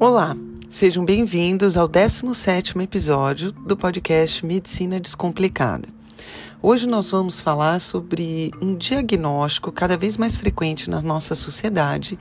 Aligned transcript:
Olá, 0.00 0.34
sejam 0.70 1.04
bem-vindos 1.04 1.76
ao 1.76 1.88
17º 1.88 2.80
episódio 2.80 3.52
do 3.52 3.76
podcast 3.76 4.46
Medicina 4.46 4.98
Descomplicada. 4.98 5.88
Hoje 6.62 6.86
nós 6.86 7.10
vamos 7.10 7.40
falar 7.40 7.80
sobre 7.80 8.52
um 8.62 8.74
diagnóstico 8.74 9.70
cada 9.70 9.96
vez 9.96 10.16
mais 10.16 10.36
frequente 10.36 10.88
na 10.88 11.02
nossa 11.02 11.34
sociedade, 11.34 12.18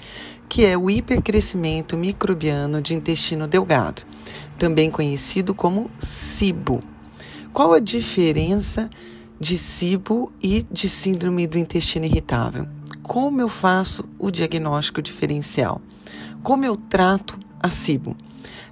que 0.50 0.66
é 0.66 0.78
o 0.78 0.90
hipercrescimento 0.90 1.96
microbiano 1.96 2.82
de 2.82 2.94
intestino 2.94 3.48
delgado, 3.48 4.02
também 4.58 4.92
conhecido 4.92 5.54
como 5.54 5.90
SIBO. 6.00 6.84
Qual 7.54 7.74
a 7.74 7.80
diferença 7.80 8.90
de 9.40 9.58
SIBO 9.58 10.32
e 10.44 10.66
de 10.70 10.90
síndrome 10.90 11.48
do 11.48 11.58
intestino 11.58 12.06
irritável? 12.06 12.77
Como 13.08 13.40
eu 13.40 13.48
faço 13.48 14.04
o 14.20 14.30
diagnóstico 14.30 15.02
diferencial? 15.02 15.82
Como 16.44 16.66
eu 16.66 16.76
trato 16.76 17.40
a 17.64 17.70
SIBO? 17.70 18.18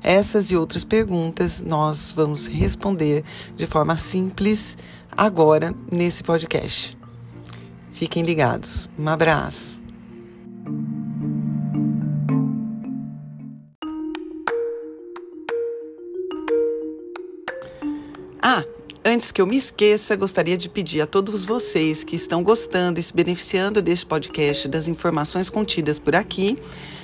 Essas 0.03 0.51
e 0.51 0.57
outras 0.57 0.83
perguntas 0.83 1.61
nós 1.61 2.13
vamos 2.13 2.45
responder 2.45 3.23
de 3.55 3.65
forma 3.65 3.95
simples 3.95 4.77
agora 5.09 5.73
nesse 5.89 6.21
podcast. 6.21 6.97
Fiquem 7.93 8.23
ligados. 8.23 8.89
Um 8.99 9.07
abraço. 9.07 9.84
Antes 19.15 19.31
que 19.31 19.41
eu 19.41 19.47
me 19.47 19.55
esqueça, 19.55 20.13
gostaria 20.17 20.57
de 20.57 20.67
pedir 20.67 20.99
a 20.99 21.07
todos 21.07 21.45
vocês 21.45 22.03
que 22.03 22.17
estão 22.17 22.43
gostando 22.43 22.99
e 22.99 23.03
se 23.03 23.13
beneficiando 23.13 23.81
deste 23.81 24.05
podcast, 24.05 24.67
das 24.67 24.89
informações 24.89 25.49
contidas 25.49 25.99
por 25.99 26.17
aqui, 26.17 26.57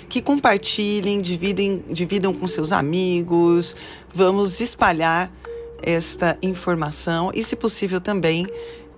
que 0.10 0.22
compartilhem, 0.22 1.22
dividem, 1.22 1.82
dividam 1.90 2.34
com 2.34 2.50
seus 2.50 2.74
amigos. 2.74 3.78
Vamos 4.14 4.60
espalhar 4.60 5.32
esta 5.82 6.38
informação 6.42 7.32
e, 7.34 7.42
se 7.46 7.56
possível, 7.56 8.02
também 8.02 8.46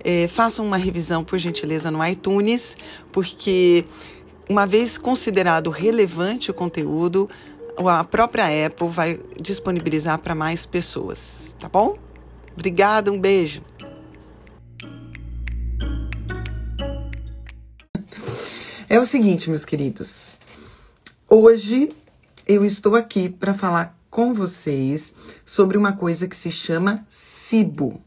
é, 0.04 0.28
façam 0.28 0.66
uma 0.66 0.78
revisão, 0.78 1.24
por 1.24 1.38
gentileza, 1.38 1.92
no 1.92 2.04
iTunes, 2.04 2.76
porque, 3.12 3.86
uma 4.50 4.66
vez 4.66 4.98
considerado 4.98 5.70
relevante 5.70 6.50
o 6.50 6.54
conteúdo, 6.56 7.30
a 7.78 8.04
própria 8.04 8.66
Apple 8.66 8.88
vai 8.88 9.20
disponibilizar 9.40 10.18
para 10.18 10.34
mais 10.34 10.66
pessoas, 10.66 11.56
tá 11.60 11.70
bom? 11.70 11.96
Obrigada, 12.54 13.12
um 13.12 13.20
beijo. 13.20 13.64
É 18.88 19.00
o 19.00 19.06
seguinte, 19.06 19.50
meus 19.50 19.66
queridos. 19.66 20.38
Hoje 21.28 21.92
eu 22.48 22.64
estou 22.64 22.96
aqui 22.96 23.28
para 23.28 23.54
falar 23.54 23.98
com 24.10 24.34
vocês 24.34 25.14
sobre 25.44 25.78
uma 25.78 25.94
coisa 25.94 26.28
que 26.28 26.36
se 26.36 26.52
chama 26.52 27.06
SIBO. 27.10 28.00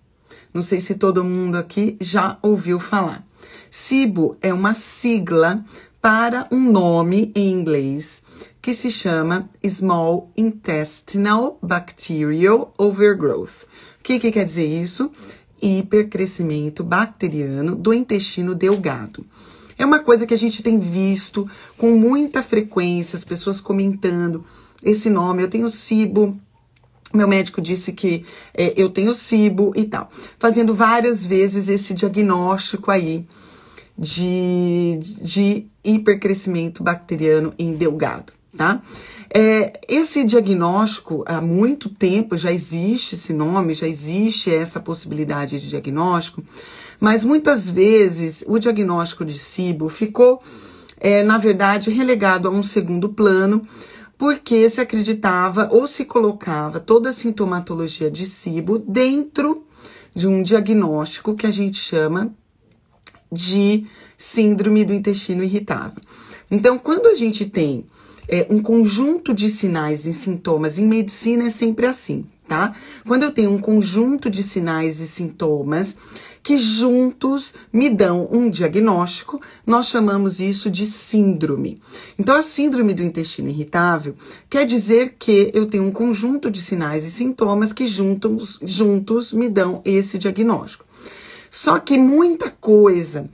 Não 0.54 0.62
sei 0.62 0.80
se 0.80 0.94
todo 0.94 1.24
mundo 1.24 1.56
aqui 1.56 1.96
já 2.00 2.38
ouviu 2.40 2.78
falar. 2.78 3.26
SIBO 3.68 4.36
é 4.40 4.54
uma 4.54 4.74
sigla 4.74 5.64
para 6.00 6.46
um 6.52 6.70
nome 6.70 7.32
em 7.34 7.50
inglês 7.50 8.22
que 8.66 8.74
se 8.74 8.90
chama 8.90 9.48
Small 9.64 10.32
Intestinal 10.36 11.56
Bacterial 11.62 12.74
Overgrowth 12.76 13.64
que, 14.02 14.18
que 14.18 14.32
quer 14.32 14.44
dizer 14.44 14.66
isso? 14.66 15.08
Hipercrescimento 15.62 16.82
bacteriano 16.82 17.76
do 17.76 17.94
intestino 17.94 18.56
delgado. 18.56 19.24
É 19.78 19.86
uma 19.86 20.00
coisa 20.00 20.26
que 20.26 20.34
a 20.34 20.36
gente 20.36 20.64
tem 20.64 20.80
visto 20.80 21.48
com 21.78 21.92
muita 21.92 22.42
frequência, 22.42 23.16
as 23.16 23.22
pessoas 23.22 23.60
comentando 23.60 24.44
esse 24.82 25.08
nome. 25.08 25.44
Eu 25.44 25.48
tenho 25.48 25.70
cibo, 25.70 26.36
meu 27.14 27.28
médico 27.28 27.60
disse 27.60 27.92
que 27.92 28.26
é, 28.52 28.74
eu 28.76 28.90
tenho 28.90 29.14
cibo 29.14 29.72
e 29.76 29.84
tal. 29.84 30.10
Fazendo 30.40 30.74
várias 30.74 31.24
vezes 31.24 31.68
esse 31.68 31.94
diagnóstico 31.94 32.90
aí 32.90 33.24
de, 33.96 34.98
de 35.22 35.66
hipercrescimento 35.84 36.82
bacteriano 36.82 37.54
em 37.56 37.74
delgado, 37.74 38.32
tá? 38.56 38.82
É, 39.32 39.80
esse 39.88 40.24
diagnóstico, 40.24 41.24
há 41.26 41.40
muito 41.40 41.88
tempo 41.88 42.36
já 42.36 42.52
existe 42.52 43.16
esse 43.16 43.32
nome, 43.32 43.74
já 43.74 43.86
existe 43.86 44.54
essa 44.54 44.80
possibilidade 44.80 45.60
de 45.60 45.68
diagnóstico, 45.68 46.42
mas 46.98 47.24
muitas 47.24 47.70
vezes 47.70 48.44
o 48.46 48.58
diagnóstico 48.58 49.24
de 49.24 49.38
SIBO 49.38 49.88
ficou, 49.88 50.42
é, 50.98 51.22
na 51.22 51.38
verdade, 51.38 51.90
relegado 51.90 52.48
a 52.48 52.50
um 52.50 52.62
segundo 52.62 53.10
plano, 53.10 53.66
porque 54.16 54.68
se 54.70 54.80
acreditava 54.80 55.68
ou 55.70 55.86
se 55.86 56.04
colocava 56.04 56.80
toda 56.80 57.10
a 57.10 57.12
sintomatologia 57.12 58.10
de 58.10 58.24
SIBO 58.24 58.78
dentro 58.78 59.66
de 60.14 60.26
um 60.26 60.42
diagnóstico 60.42 61.34
que 61.34 61.46
a 61.46 61.50
gente 61.50 61.78
chama 61.78 62.34
de 63.30 63.86
síndrome 64.16 64.84
do 64.84 64.94
intestino 64.94 65.44
irritável. 65.44 66.00
Então, 66.50 66.78
quando 66.78 67.06
a 67.08 67.14
gente 67.14 67.44
tem 67.44 67.84
é, 68.28 68.46
um 68.50 68.60
conjunto 68.60 69.32
de 69.34 69.48
sinais 69.48 70.06
e 70.06 70.12
sintomas. 70.12 70.78
Em 70.78 70.86
medicina 70.86 71.46
é 71.46 71.50
sempre 71.50 71.86
assim, 71.86 72.24
tá? 72.46 72.74
Quando 73.06 73.22
eu 73.22 73.32
tenho 73.32 73.50
um 73.50 73.58
conjunto 73.58 74.30
de 74.30 74.42
sinais 74.42 75.00
e 75.00 75.06
sintomas 75.06 75.96
que 76.42 76.58
juntos 76.58 77.54
me 77.72 77.90
dão 77.90 78.28
um 78.30 78.48
diagnóstico, 78.48 79.40
nós 79.66 79.88
chamamos 79.88 80.38
isso 80.38 80.70
de 80.70 80.86
síndrome. 80.86 81.80
Então, 82.16 82.36
a 82.36 82.42
síndrome 82.42 82.94
do 82.94 83.02
intestino 83.02 83.48
irritável 83.48 84.14
quer 84.48 84.64
dizer 84.64 85.16
que 85.18 85.50
eu 85.52 85.66
tenho 85.66 85.82
um 85.82 85.90
conjunto 85.90 86.48
de 86.48 86.62
sinais 86.62 87.04
e 87.04 87.10
sintomas 87.10 87.72
que 87.72 87.88
juntos, 87.88 88.60
juntos 88.62 89.32
me 89.32 89.48
dão 89.48 89.82
esse 89.84 90.18
diagnóstico. 90.18 90.84
Só 91.50 91.80
que 91.80 91.98
muita 91.98 92.48
coisa 92.48 93.28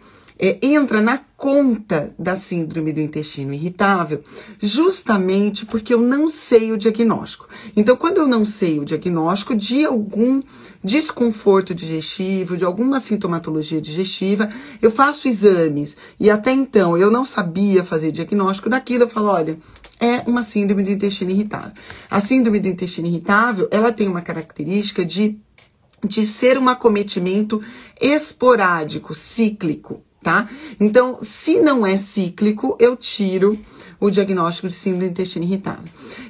é, 0.44 0.58
entra 0.60 1.00
na 1.00 1.20
conta 1.36 2.12
da 2.18 2.34
síndrome 2.34 2.92
do 2.92 3.00
intestino 3.00 3.54
irritável, 3.54 4.24
justamente 4.60 5.64
porque 5.64 5.94
eu 5.94 6.00
não 6.00 6.28
sei 6.28 6.72
o 6.72 6.76
diagnóstico. 6.76 7.48
Então, 7.76 7.96
quando 7.96 8.18
eu 8.18 8.26
não 8.26 8.44
sei 8.44 8.80
o 8.80 8.84
diagnóstico 8.84 9.54
de 9.54 9.84
algum 9.84 10.42
desconforto 10.82 11.72
digestivo, 11.72 12.56
de 12.56 12.64
alguma 12.64 12.98
sintomatologia 12.98 13.80
digestiva, 13.80 14.52
eu 14.80 14.90
faço 14.90 15.28
exames 15.28 15.96
e 16.18 16.28
até 16.28 16.50
então 16.50 16.98
eu 16.98 17.08
não 17.08 17.24
sabia 17.24 17.84
fazer 17.84 18.10
diagnóstico 18.10 18.68
daquilo, 18.68 19.04
eu 19.04 19.08
falo, 19.08 19.28
olha, 19.28 19.56
é 20.00 20.28
uma 20.28 20.42
síndrome 20.42 20.82
do 20.82 20.90
intestino 20.90 21.30
irritável. 21.30 21.72
A 22.10 22.18
síndrome 22.18 22.58
do 22.58 22.66
intestino 22.66 23.06
irritável, 23.06 23.68
ela 23.70 23.92
tem 23.92 24.08
uma 24.08 24.22
característica 24.22 25.04
de 25.04 25.38
de 26.04 26.26
ser 26.26 26.58
um 26.58 26.68
acometimento 26.68 27.62
esporádico, 28.00 29.14
cíclico 29.14 30.02
tá? 30.22 30.48
Então, 30.78 31.18
se 31.22 31.60
não 31.60 31.86
é 31.86 31.96
cíclico, 31.98 32.76
eu 32.78 32.96
tiro 32.96 33.58
o 33.98 34.10
diagnóstico 34.10 34.68
de 34.68 34.74
síndrome 34.74 35.06
do 35.06 35.10
intestino 35.10 35.44
irritável. 35.44 35.84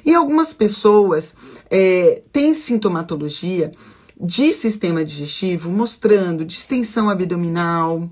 E 0.05 0.13
algumas 0.13 0.53
pessoas 0.53 1.33
é, 1.69 2.21
têm 2.31 2.53
sintomatologia 2.53 3.71
de 4.19 4.53
sistema 4.53 5.03
digestivo 5.03 5.69
mostrando 5.69 6.45
distensão 6.45 7.09
abdominal, 7.09 8.09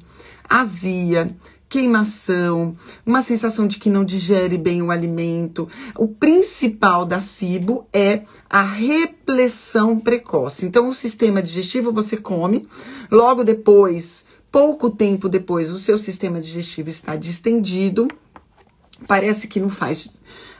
azia, 0.49 1.35
queimação, 1.71 2.75
uma 3.05 3.21
sensação 3.21 3.65
de 3.65 3.79
que 3.79 3.89
não 3.89 4.03
digere 4.03 4.57
bem 4.57 4.81
o 4.81 4.91
alimento. 4.91 5.69
O 5.95 6.05
principal 6.05 7.05
da 7.05 7.21
SIBO 7.21 7.87
é 7.93 8.23
a 8.49 8.61
repressão 8.61 9.97
precoce. 9.97 10.65
Então, 10.65 10.89
o 10.89 10.93
sistema 10.93 11.41
digestivo 11.41 11.93
você 11.93 12.17
come, 12.17 12.67
logo 13.09 13.43
depois 13.43 14.25
Pouco 14.51 14.89
tempo 14.89 15.29
depois, 15.29 15.71
o 15.71 15.79
seu 15.79 15.97
sistema 15.97 16.41
digestivo 16.41 16.89
está 16.89 17.15
distendido, 17.15 18.09
parece 19.07 19.47
que 19.47 19.61
não 19.61 19.69
faz 19.69 20.09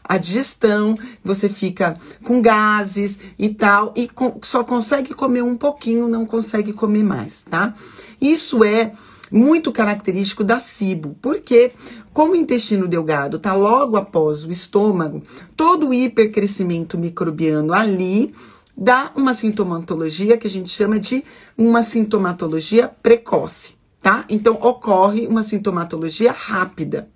a 0.02 0.18
digestão, 0.18 0.98
você 1.22 1.50
fica 1.50 2.00
com 2.24 2.42
gases 2.42 3.20
e 3.38 3.50
tal, 3.50 3.94
e 3.94 4.10
só 4.44 4.64
consegue 4.64 5.14
comer 5.14 5.42
um 5.42 5.58
pouquinho, 5.58 6.08
não 6.08 6.26
consegue 6.26 6.72
comer 6.72 7.04
mais, 7.04 7.44
tá? 7.50 7.76
Isso 8.22 8.64
é 8.64 8.94
muito 9.30 9.74
característico 9.74 10.42
da 10.42 10.58
SIBO, 10.58 11.18
porque 11.22 11.74
como 12.14 12.32
o 12.32 12.38
intestino 12.38 12.88
delgado 12.88 13.36
está 13.36 13.54
logo 13.54 13.98
após 13.98 14.46
o 14.46 14.52
estômago, 14.52 15.22
todo 15.54 15.90
o 15.90 15.94
hipercrescimento 15.94 16.98
microbiano 16.98 17.74
ali 17.74 18.34
dá 18.76 19.12
uma 19.18 19.34
sintomatologia 19.34 20.38
que 20.38 20.48
a 20.48 20.50
gente 20.50 20.70
chama 20.70 20.98
de 20.98 21.26
uma 21.58 21.84
sintomatologia 21.84 22.88
precoce 23.04 23.81
tá? 24.02 24.26
Então 24.30 24.56
ocorre 24.62 25.28
uma 25.28 25.44
sintomatologia 25.44 26.32
rápida, 26.32 27.10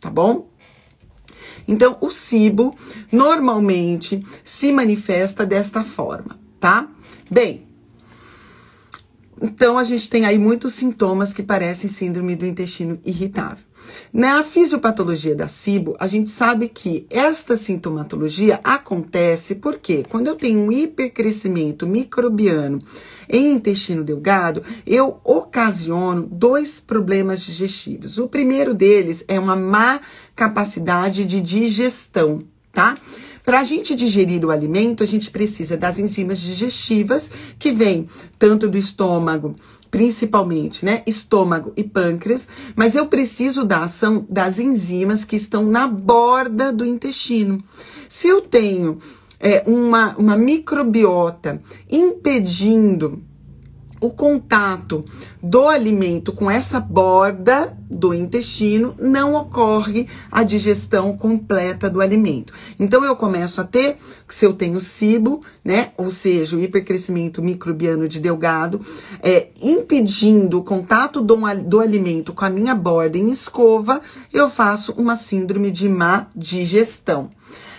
tá 0.00 0.10
bom? 0.10 0.50
Então 1.66 1.96
o 2.00 2.10
SIBO 2.10 2.74
normalmente 3.10 4.24
se 4.42 4.72
manifesta 4.72 5.46
desta 5.46 5.84
forma, 5.84 6.38
tá? 6.58 6.88
Bem, 7.30 7.66
então 9.42 9.76
a 9.76 9.84
gente 9.84 10.08
tem 10.08 10.24
aí 10.24 10.38
muitos 10.38 10.74
sintomas 10.74 11.32
que 11.32 11.42
parecem 11.42 11.90
síndrome 11.90 12.36
do 12.36 12.46
intestino 12.46 12.98
irritável. 13.04 13.64
Na 14.12 14.44
fisiopatologia 14.44 15.34
da 15.34 15.48
SIBO, 15.48 15.96
a 15.98 16.06
gente 16.06 16.30
sabe 16.30 16.68
que 16.68 17.06
esta 17.10 17.56
sintomatologia 17.56 18.60
acontece 18.62 19.56
porque 19.56 20.04
quando 20.08 20.28
eu 20.28 20.36
tenho 20.36 20.60
um 20.60 20.70
hipercrescimento 20.70 21.86
microbiano 21.86 22.80
em 23.28 23.54
intestino 23.54 24.04
delgado, 24.04 24.62
eu 24.86 25.20
ocasiono 25.24 26.28
dois 26.30 26.78
problemas 26.78 27.40
digestivos. 27.40 28.18
O 28.18 28.28
primeiro 28.28 28.72
deles 28.72 29.24
é 29.26 29.40
uma 29.40 29.56
má 29.56 30.00
capacidade 30.36 31.24
de 31.24 31.40
digestão, 31.40 32.44
tá? 32.72 32.96
Para 33.44 33.60
a 33.60 33.64
gente 33.64 33.94
digerir 33.94 34.44
o 34.44 34.50
alimento, 34.50 35.02
a 35.02 35.06
gente 35.06 35.30
precisa 35.30 35.76
das 35.76 35.98
enzimas 35.98 36.38
digestivas 36.40 37.30
que 37.58 37.72
vêm 37.72 38.06
tanto 38.38 38.68
do 38.68 38.78
estômago, 38.78 39.56
principalmente, 39.90 40.84
né? 40.84 41.02
Estômago 41.06 41.72
e 41.76 41.82
pâncreas, 41.82 42.46
mas 42.76 42.94
eu 42.94 43.06
preciso 43.06 43.64
da 43.64 43.84
ação 43.84 44.24
das 44.30 44.58
enzimas 44.58 45.24
que 45.24 45.36
estão 45.36 45.66
na 45.66 45.88
borda 45.88 46.72
do 46.72 46.84
intestino. 46.84 47.62
Se 48.08 48.28
eu 48.28 48.40
tenho 48.40 48.98
é, 49.40 49.64
uma, 49.66 50.14
uma 50.16 50.36
microbiota 50.36 51.60
impedindo 51.90 53.22
o 54.02 54.10
contato 54.10 55.04
do 55.40 55.68
alimento 55.68 56.32
com 56.32 56.50
essa 56.50 56.80
borda 56.80 57.74
do 57.88 58.12
intestino, 58.12 58.96
não 58.98 59.34
ocorre 59.34 60.08
a 60.30 60.42
digestão 60.42 61.16
completa 61.16 61.88
do 61.88 62.00
alimento. 62.00 62.52
Então 62.80 63.04
eu 63.04 63.14
começo 63.14 63.60
a 63.60 63.64
ter, 63.64 63.98
se 64.28 64.44
eu 64.44 64.54
tenho 64.54 64.80
cibo, 64.80 65.42
né, 65.64 65.92
ou 65.96 66.10
seja, 66.10 66.56
o 66.56 66.60
hipercrescimento 66.60 67.40
microbiano 67.40 68.08
de 68.08 68.18
delgado, 68.18 68.80
é, 69.22 69.48
impedindo 69.62 70.58
o 70.58 70.64
contato 70.64 71.20
do, 71.20 71.36
do 71.64 71.80
alimento 71.80 72.32
com 72.32 72.44
a 72.44 72.50
minha 72.50 72.74
borda 72.74 73.16
em 73.16 73.30
escova, 73.30 74.00
eu 74.32 74.50
faço 74.50 74.92
uma 74.96 75.16
síndrome 75.16 75.70
de 75.70 75.88
má 75.88 76.26
digestão. 76.34 77.30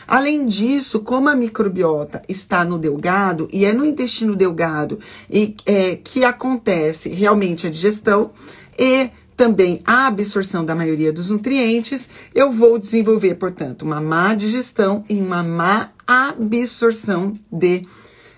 Além 0.07 0.45
disso, 0.45 0.99
como 0.99 1.29
a 1.29 1.35
microbiota 1.35 2.21
está 2.27 2.63
no 2.63 2.77
delgado 2.77 3.47
e 3.51 3.65
é 3.65 3.73
no 3.73 3.85
intestino 3.85 4.35
delgado 4.35 4.99
e 5.29 5.55
é, 5.65 5.95
que 5.95 6.23
acontece 6.23 7.09
realmente 7.09 7.67
a 7.67 7.69
digestão 7.69 8.31
e 8.77 9.09
também 9.35 9.81
a 9.85 10.07
absorção 10.07 10.63
da 10.63 10.75
maioria 10.75 11.11
dos 11.11 11.29
nutrientes, 11.29 12.09
eu 12.35 12.51
vou 12.51 12.77
desenvolver, 12.77 13.35
portanto, 13.35 13.81
uma 13.81 13.99
má 13.99 14.33
digestão 14.35 15.03
e 15.09 15.15
uma 15.15 15.43
má 15.43 15.89
absorção 16.05 17.33
de 17.51 17.85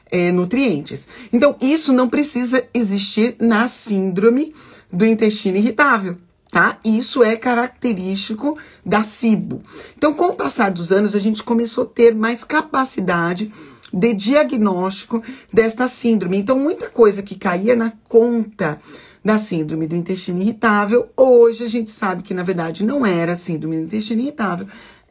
é, 0.10 0.32
nutrientes. 0.32 1.08
Então, 1.34 1.56
isso 1.62 1.92
não 1.92 2.08
precisa 2.08 2.64
existir 2.74 3.36
na 3.40 3.68
síndrome 3.68 4.54
do 4.92 5.06
intestino 5.06 5.58
irritável 5.58 6.18
tá? 6.52 6.78
Isso 6.84 7.24
é 7.24 7.36
característico 7.36 8.58
da 8.86 9.04
SIBO. 9.04 9.62
Então, 9.98 10.14
com 10.14 10.26
o 10.28 10.36
passar 10.36 10.72
dos 10.72 10.92
anos, 10.92 11.16
a 11.16 11.20
gente 11.20 11.44
começou 11.44 11.84
a 11.84 11.88
ter 11.88 12.16
mais 12.16 12.44
capacidade 12.44 13.52
de 13.94 14.14
diagnóstico 14.14 15.22
desta 15.52 15.88
síndrome. 15.88 16.38
Então, 16.38 16.60
muita 16.60 16.90
coisa 16.90 17.24
que 17.24 17.36
caía 17.36 17.76
na 17.76 17.94
conta 18.08 18.80
da 19.24 19.40
síndrome 19.40 19.88
do 19.88 19.96
intestino 19.96 20.40
irritável, 20.40 21.10
hoje 21.18 21.64
a 21.64 21.68
gente 21.68 21.90
sabe 21.90 22.22
que 22.22 22.32
na 22.32 22.44
verdade 22.44 22.84
não 22.84 23.04
era 23.04 23.36
síndrome 23.36 23.78
do 23.78 23.84
intestino 23.86 24.22
irritável, 24.22 24.68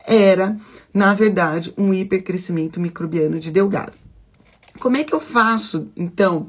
era, 0.06 0.56
na 0.92 1.14
verdade, 1.14 1.74
um 1.76 1.92
hipercrescimento 1.92 2.78
microbiano 2.78 3.40
de 3.40 3.50
delgado. 3.50 3.92
Como 4.78 4.96
é 4.96 5.02
que 5.02 5.14
eu 5.14 5.20
faço, 5.20 5.88
então, 5.96 6.46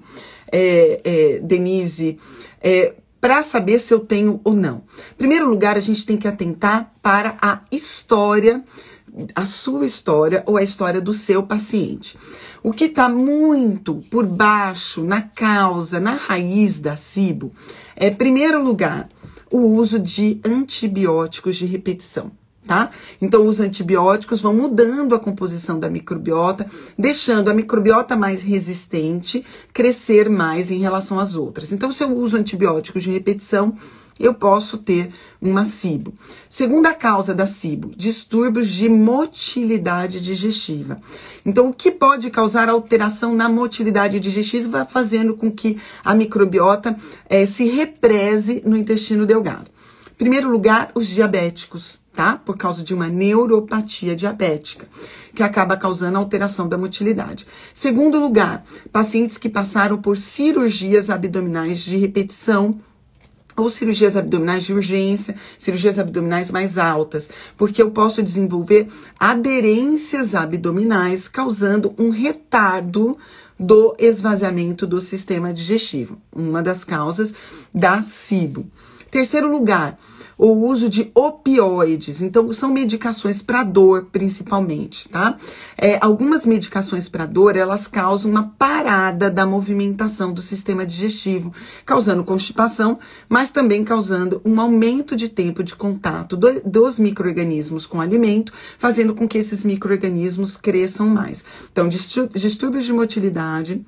é, 0.52 1.02
é, 1.04 1.40
Denise, 1.40 2.18
é, 2.62 2.94
para 3.26 3.42
saber 3.42 3.80
se 3.80 3.92
eu 3.92 4.00
tenho 4.00 4.40
ou 4.44 4.54
não. 4.54 4.84
Em 5.14 5.18
primeiro 5.18 5.50
lugar, 5.50 5.76
a 5.76 5.80
gente 5.80 6.06
tem 6.06 6.16
que 6.16 6.28
atentar 6.28 6.92
para 7.02 7.36
a 7.42 7.62
história, 7.72 8.64
a 9.34 9.44
sua 9.48 9.88
história 9.88 10.44
ou 10.46 10.58
a 10.58 10.62
história 10.62 11.02
do 11.02 11.12
seu 11.12 11.42
paciente. 11.42 12.20
O 12.62 12.72
que 12.72 12.84
está 12.84 13.10
muito 13.10 13.96
por 14.12 14.28
baixo, 14.28 15.04
na 15.04 15.24
causa, 15.24 16.00
na 16.00 16.12
raiz 16.14 16.80
da 16.80 16.96
SIBO, 16.96 17.52
é, 17.96 18.10
em 18.10 18.14
primeiro 18.14 18.64
lugar, 18.64 19.10
o 19.52 19.58
uso 19.58 19.98
de 19.98 20.40
antibióticos 20.46 21.56
de 21.56 21.66
repetição 21.66 22.32
tá? 22.66 22.90
Então, 23.22 23.46
os 23.46 23.60
antibióticos 23.60 24.42
vão 24.42 24.54
mudando 24.54 25.16
a 25.16 25.20
composição 25.20 25.80
da 25.80 25.90
microbiota, 25.90 26.66
deixando 26.98 27.50
a 27.50 27.54
microbiota 27.54 28.16
mais 28.16 28.42
resistente, 28.42 29.46
crescer 29.74 30.30
mais 30.30 30.72
em 30.72 30.80
relação 30.80 31.20
às 31.20 31.36
outras. 31.36 31.72
Então, 31.72 31.92
se 31.92 32.04
eu 32.04 32.16
uso 32.16 32.38
antibióticos 32.38 33.04
de 33.04 33.12
repetição, 33.12 33.76
eu 34.20 34.34
posso 34.34 34.78
ter 34.78 35.12
uma 35.42 35.66
SIBO. 35.66 36.14
Segunda 36.50 36.94
causa 36.94 37.34
da 37.34 37.46
SIBO, 37.46 37.94
distúrbios 37.96 38.70
de 38.70 38.88
motilidade 38.88 40.22
digestiva. 40.22 41.00
Então, 41.46 41.68
o 41.68 41.74
que 41.74 41.92
pode 41.92 42.30
causar 42.30 42.70
alteração 42.70 43.36
na 43.36 43.50
motilidade 43.50 44.20
digestiva 44.20 44.86
fazendo 44.86 45.36
com 45.36 45.52
que 45.52 45.78
a 46.04 46.16
microbiota 46.16 46.98
eh, 47.30 47.46
se 47.46 47.66
represe 47.68 48.62
no 48.66 48.78
intestino 48.78 49.26
delgado. 49.26 49.70
Em 50.12 50.18
primeiro 50.18 50.50
lugar, 50.50 50.92
os 50.96 51.08
diabéticos 51.08 52.00
tá? 52.16 52.38
Por 52.38 52.58
causa 52.58 52.84
de 52.84 52.94
uma 52.94 53.10
neuropatia 53.10 54.16
diabética, 54.16 54.88
que 55.34 55.44
acaba 55.44 55.76
causando 55.76 56.18
alteração 56.18 56.68
da 56.68 56.78
motilidade. 56.78 57.46
Segundo 57.74 58.20
lugar, 58.20 58.64
pacientes 58.92 59.38
que 59.38 59.50
passaram 59.50 59.98
por 59.98 60.18
cirurgias 60.18 61.10
abdominais 61.10 61.80
de 61.80 61.98
repetição 61.98 62.80
ou 63.58 63.70
cirurgias 63.70 64.18
abdominais 64.18 64.64
de 64.64 64.74
urgência, 64.74 65.36
cirurgias 65.58 65.98
abdominais 65.98 66.52
mais 66.52 66.78
altas, 66.78 67.30
porque 67.56 67.82
eu 67.82 67.92
posso 67.92 68.22
desenvolver 68.22 68.88
aderências 69.20 70.36
abdominais 70.36 71.28
causando 71.28 71.94
um 71.98 72.10
retardo 72.10 73.18
do 73.58 73.96
esvaziamento 73.98 74.86
do 74.86 75.00
sistema 75.00 75.54
digestivo, 75.54 76.18
uma 76.34 76.62
das 76.62 76.84
causas 76.84 77.34
da 77.74 78.02
SIBO. 78.02 78.66
Terceiro 79.10 79.50
lugar, 79.50 79.98
o 80.38 80.48
uso 80.48 80.90
de 80.90 81.12
opioides. 81.14 82.22
Então, 82.22 82.52
são 82.54 82.72
medicações 82.72 83.42
para 83.42 83.64
dor, 83.64 84.08
principalmente, 84.12 85.10
tá? 85.10 85.38
É, 85.78 85.98
algumas 86.02 86.46
medicações 86.46 87.08
para 87.08 87.26
dor, 87.26 87.56
elas 87.56 87.88
causam 87.88 88.32
uma 88.32 88.54
parada 88.58 89.30
da 89.30 89.46
movimentação 89.46 90.34
do 90.34 90.42
sistema 90.42 90.86
digestivo, 90.86 91.54
causando 91.86 92.24
constipação, 92.24 93.00
mas 93.30 93.50
também 93.50 93.84
causando 93.84 94.42
um 94.46 94.60
aumento 94.60 95.16
de 95.16 95.30
tempo 95.30 95.64
de 95.64 95.76
contato 95.76 96.36
do, 96.36 96.62
dos 96.62 97.00
micro-organismos 97.00 97.86
com 97.86 98.00
o 98.00 98.02
alimento, 98.02 98.54
fazendo 98.78 99.14
com 99.16 99.28
que 99.28 99.38
esses 99.38 99.64
micro-organismos 99.64 100.58
cresçam 100.58 101.08
mais. 101.08 101.44
Então, 101.72 101.88
distúrbios 101.88 102.86
de 102.86 102.94
motilidade, 102.94 103.86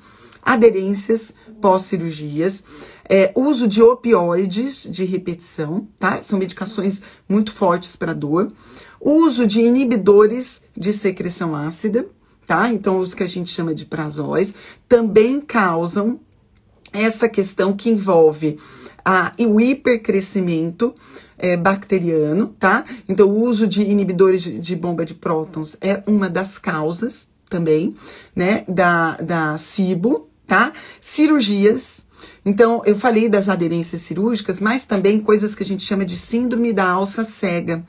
aderências 0.48 1.34
pós-cirurgias, 1.60 2.64
é, 3.10 3.32
uso 3.36 3.68
de 3.68 3.82
opioides 3.82 4.88
de 4.90 5.04
repetição, 5.04 5.88
tá? 6.00 6.22
São 6.22 6.40
medicações 6.40 7.02
muito 7.28 7.52
fortes 7.52 7.98
para 7.98 8.14
dor. 8.14 8.52
Uso 9.00 9.46
de 9.46 9.60
inibidores 9.60 10.62
de 10.76 10.94
secreção 10.94 11.54
ácida, 11.54 12.08
tá? 12.46 12.70
Então, 12.70 13.00
os 13.00 13.14
que 13.14 13.24
a 13.24 13.28
gente 13.28 13.50
chama 13.50 13.76
de 13.76 13.86
prazóis, 13.86 14.54
também 14.88 15.42
causam 15.42 16.20
essa 16.94 17.28
questão 17.28 17.74
que 17.74 17.90
envolve 17.90 18.58
a, 19.04 19.34
o 19.40 19.60
hipercrescimento 19.60 20.96
é, 21.38 21.58
bacteriano, 21.58 22.48
tá? 22.58 22.86
Então, 23.08 23.28
o 23.30 23.44
uso 23.44 23.68
de 23.68 23.82
inibidores 23.82 24.42
de, 24.42 24.60
de 24.60 24.76
bomba 24.78 25.04
de 25.04 25.14
prótons 25.14 25.76
é 25.82 26.02
uma 26.08 26.30
das 26.30 26.58
causas 26.58 27.28
também, 27.50 27.96
né, 28.36 28.66
da, 28.68 29.16
da 29.18 29.58
SIBO, 29.58 30.27
tá? 30.48 30.72
Cirurgias, 31.02 32.08
então, 32.46 32.82
eu 32.86 32.96
falei 32.96 33.28
das 33.28 33.50
aderências 33.50 34.02
cirúrgicas, 34.04 34.60
mas 34.60 34.86
também 34.86 35.20
coisas 35.20 35.54
que 35.54 35.64
a 35.64 35.66
gente 35.66 35.84
chama 35.84 36.06
de 36.06 36.16
síndrome 36.16 36.72
da 36.72 36.90
alça 36.90 37.26
cega, 37.26 37.86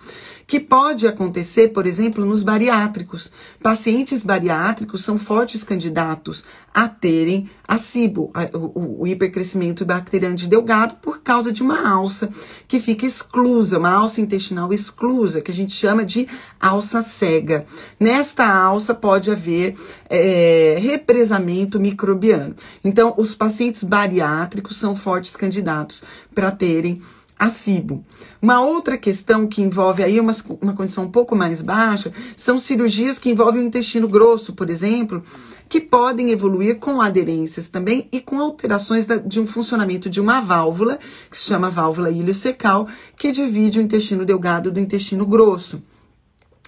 que 0.48 0.58
pode 0.58 1.06
acontecer, 1.06 1.68
por 1.68 1.86
exemplo, 1.86 2.24
nos 2.24 2.42
bariátricos. 2.42 3.30
Pacientes 3.62 4.22
bariátricos 4.22 5.04
são 5.04 5.18
fortes 5.18 5.62
candidatos 5.62 6.42
a 6.72 6.88
terem 6.88 7.50
a 7.66 7.76
SIBO, 7.76 8.32
o, 8.54 9.02
o 9.02 9.06
hipercrescimento 9.06 9.84
bacteriano 9.84 10.36
de 10.36 10.48
delgado, 10.48 10.94
por 11.02 11.20
causa 11.20 11.52
de 11.52 11.62
uma 11.62 11.86
alça 11.86 12.30
que 12.66 12.80
fica 12.80 13.04
exclusa, 13.04 13.78
uma 13.78 13.92
alça 13.92 14.22
intestinal 14.22 14.72
exclusa, 14.72 15.42
que 15.42 15.50
a 15.50 15.54
gente 15.54 15.72
chama 15.72 16.02
de 16.02 16.26
alça 16.58 17.02
cega. 17.02 17.66
Nesta 18.00 18.50
alça 18.50 18.94
pode 18.94 19.30
haver 19.30 19.76
é, 20.08 20.78
represamento 20.80 21.78
microbiano. 21.78 22.56
Então, 22.82 23.12
os 23.18 23.34
pacientes 23.34 23.84
bariátricos 23.84 24.78
são 24.78 24.96
fortes 24.96 25.36
candidatos 25.36 26.02
para 26.34 26.50
terem 26.50 27.02
a 27.38 27.48
SIBO. 27.48 28.04
Uma 28.42 28.60
outra 28.60 28.98
questão 28.98 29.46
que 29.46 29.62
envolve 29.62 30.02
aí 30.02 30.18
uma, 30.18 30.34
uma 30.60 30.72
condição 30.72 31.04
um 31.04 31.10
pouco 31.10 31.36
mais 31.36 31.62
baixa 31.62 32.12
são 32.36 32.58
cirurgias 32.58 33.18
que 33.18 33.30
envolvem 33.30 33.62
o 33.62 33.66
intestino 33.66 34.08
grosso, 34.08 34.52
por 34.52 34.68
exemplo, 34.68 35.22
que 35.68 35.80
podem 35.80 36.30
evoluir 36.30 36.78
com 36.78 37.00
aderências 37.00 37.68
também 37.68 38.08
e 38.10 38.20
com 38.20 38.40
alterações 38.40 39.06
da, 39.06 39.16
de 39.16 39.38
um 39.38 39.46
funcionamento 39.46 40.08
de 40.08 40.20
uma 40.20 40.40
válvula, 40.40 40.98
que 41.30 41.36
se 41.36 41.44
chama 41.44 41.70
válvula 41.70 42.10
iliocecal, 42.10 42.88
que 43.16 43.30
divide 43.30 43.78
o 43.78 43.82
intestino 43.82 44.24
delgado 44.24 44.70
do 44.70 44.80
intestino 44.80 45.26
grosso. 45.26 45.82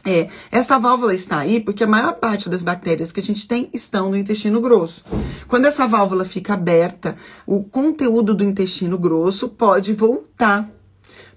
É, 0.04 0.28
essa 0.50 0.78
válvula 0.78 1.14
está 1.14 1.40
aí 1.40 1.60
porque 1.60 1.84
a 1.84 1.86
maior 1.86 2.14
parte 2.14 2.48
das 2.48 2.62
bactérias 2.62 3.12
que 3.12 3.20
a 3.20 3.22
gente 3.22 3.46
tem 3.46 3.68
estão 3.72 4.10
no 4.10 4.16
intestino 4.16 4.60
grosso. 4.60 5.04
Quando 5.46 5.66
essa 5.66 5.86
válvula 5.86 6.24
fica 6.24 6.54
aberta, 6.54 7.16
o 7.46 7.62
conteúdo 7.62 8.34
do 8.34 8.42
intestino 8.42 8.96
grosso 8.96 9.48
pode 9.48 9.92
voltar 9.92 10.70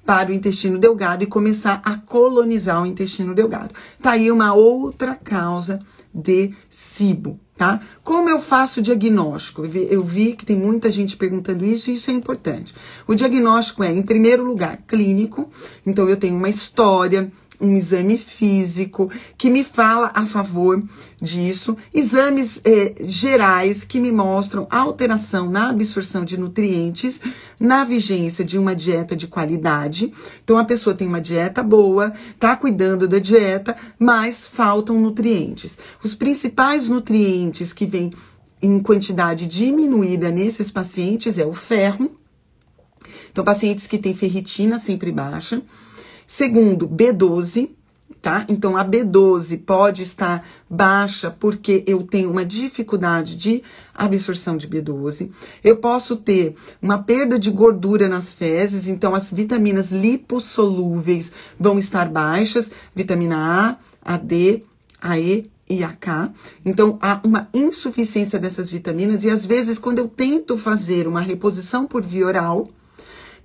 para 0.06 0.32
o 0.32 0.34
intestino 0.34 0.78
delgado 0.78 1.24
e 1.24 1.28
começar 1.28 1.82
a 1.84 1.98
colonizar 1.98 2.82
o 2.82 2.86
intestino 2.86 3.34
delgado. 3.34 3.74
Tá 4.02 4.12
aí 4.12 4.32
uma 4.32 4.54
outra 4.54 5.16
causa 5.16 5.80
de 6.14 6.54
SIBO, 6.70 7.40
tá? 7.58 7.80
Como 8.04 8.30
eu 8.30 8.40
faço 8.40 8.80
o 8.80 8.84
diagnóstico? 8.84 9.66
Eu 9.66 10.04
vi 10.04 10.34
que 10.36 10.46
tem 10.46 10.56
muita 10.56 10.92
gente 10.92 11.18
perguntando 11.18 11.66
isso 11.66 11.90
e 11.90 11.96
isso 11.96 12.12
é 12.12 12.14
importante. 12.14 12.76
O 13.08 13.16
diagnóstico 13.16 13.84
é, 13.84 13.92
em 13.92 14.04
primeiro 14.04 14.44
lugar, 14.44 14.78
clínico. 14.88 15.50
Então, 15.86 16.08
eu 16.08 16.18
tenho 16.18 16.36
uma 16.36 16.50
história, 16.50 17.32
um 17.60 17.76
exame 17.76 18.18
físico 18.18 19.10
que 19.38 19.50
me 19.50 19.64
fala 19.64 20.12
a 20.14 20.26
favor 20.26 20.82
disso, 21.22 21.78
exames 21.94 22.60
eh, 22.66 22.96
gerais 23.02 23.84
que 23.84 24.00
me 24.00 24.12
mostram 24.12 24.68
alteração 24.70 25.50
na 25.50 25.70
absorção 25.70 26.26
de 26.26 26.38
nutrientes, 26.38 27.22
na 27.60 27.84
vigência 27.84 28.44
de 28.44 28.58
uma 28.58 28.76
dieta 28.76 29.16
de 29.16 29.28
qualidade. 29.28 30.12
Então 30.44 30.58
a 30.58 30.66
pessoa 30.66 30.96
tem 30.96 31.08
uma 31.08 31.22
dieta 31.22 31.64
boa, 31.64 32.12
tá 32.40 32.56
cuidando 32.56 33.08
da 33.08 33.20
dieta, 33.20 33.76
mas 33.98 34.48
faltam 34.48 35.00
nutrientes. 35.00 35.78
Os 36.04 36.16
principais 36.16 36.90
nutrientes 36.90 37.72
que 37.72 37.86
vêm 37.86 38.12
em 38.62 38.80
quantidade 38.80 39.46
diminuída 39.46 40.32
nesses 40.32 40.72
pacientes 40.72 41.38
é 41.38 41.46
o 41.46 41.54
ferro. 41.54 42.18
Então, 43.30 43.44
pacientes 43.44 43.88
que 43.88 43.98
têm 43.98 44.14
ferritina 44.14 44.78
sempre 44.80 45.12
baixa 45.12 45.62
Segundo, 46.26 46.88
B12, 46.88 47.70
tá? 48.24 48.46
Então 48.48 48.78
a 48.78 48.86
B12 48.86 49.60
pode 49.66 50.02
estar 50.02 50.48
baixa 50.70 51.30
porque 51.30 51.84
eu 51.86 52.04
tenho 52.04 52.32
uma 52.32 52.46
dificuldade 52.46 53.36
de 53.36 53.62
absorção 53.94 54.56
de 54.56 54.66
B12. 54.68 55.30
Eu 55.62 55.76
posso 55.76 56.16
ter 56.16 56.56
uma 56.82 57.04
perda 57.04 57.38
de 57.38 57.52
gordura 57.52 58.08
nas 58.08 58.34
fezes, 58.34 58.88
então 58.88 59.14
as 59.14 59.30
vitaminas 59.30 59.92
lipossolúveis 59.92 61.34
vão 61.60 61.78
estar 61.78 62.10
baixas, 62.10 62.72
vitamina 62.96 63.78
A, 64.02 64.14
a 64.14 64.18
D, 64.18 64.64
a 65.02 65.20
E 65.20 65.52
e 65.70 65.84
a 65.84 65.90
K. 65.90 66.32
Então 66.66 66.98
há 67.02 67.20
uma 67.26 67.50
insuficiência 67.54 68.40
dessas 68.40 68.72
vitaminas 68.72 69.26
e 69.26 69.30
às 69.30 69.46
vezes 69.46 69.78
quando 69.78 70.00
eu 70.00 70.08
tento 70.08 70.58
fazer 70.58 71.08
uma 71.08 71.22
reposição 71.22 71.86
por 71.86 72.02
via 72.02 72.26
oral, 72.26 72.70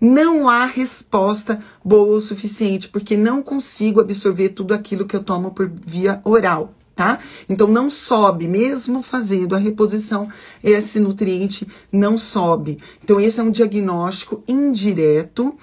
não 0.00 0.48
há 0.48 0.64
resposta 0.64 1.58
boa 1.84 2.18
o 2.18 2.20
suficiente, 2.20 2.88
porque 2.88 3.16
não 3.16 3.42
consigo 3.42 4.00
absorver 4.00 4.50
tudo 4.50 4.74
aquilo 4.74 5.06
que 5.06 5.16
eu 5.16 5.22
tomo 5.22 5.50
por 5.50 5.70
via 5.86 6.20
oral. 6.24 6.74
Tá? 6.94 7.20
Então 7.48 7.68
não 7.68 7.88
sobe, 7.88 8.48
mesmo 8.48 9.04
fazendo 9.04 9.54
a 9.54 9.58
reposição, 9.58 10.28
esse 10.64 10.98
nutriente 10.98 11.64
não 11.92 12.18
sobe. 12.18 12.78
Então 13.04 13.20
esse 13.20 13.38
é 13.38 13.42
um 13.42 13.52
diagnóstico 13.52 14.42
indireto, 14.48 15.56